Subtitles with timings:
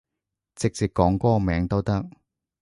[0.55, 2.09] 直接講歌名都得